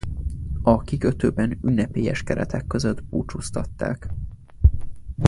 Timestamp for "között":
2.67-3.03